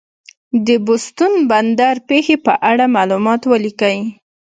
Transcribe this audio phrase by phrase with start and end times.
[0.67, 3.97] د بوستون بندر پېښې په اړه معلومات ولیکئ.